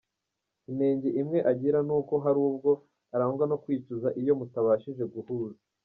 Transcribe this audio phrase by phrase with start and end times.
[0.71, 2.71] Inenge imwe agira ni uko hari ubwo
[3.15, 5.61] arangwa no kwicuza iyo mutabashije guhuza.